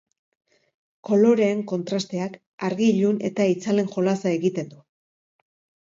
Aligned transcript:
Koloreen 1.09 1.61
kontrasteak, 1.73 2.41
argi 2.71 2.91
ilun 2.97 3.23
eta 3.33 3.49
itzalen 3.55 3.95
jolasa 3.97 4.37
egiten 4.43 4.77
du. 4.77 4.85